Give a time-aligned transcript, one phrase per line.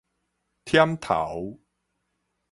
[0.65, 1.59] 忝頭